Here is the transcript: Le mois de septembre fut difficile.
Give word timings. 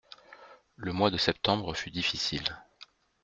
Le 0.77 0.93
mois 0.93 1.11
de 1.11 1.17
septembre 1.17 1.75
fut 1.75 1.91
difficile. 1.91 2.57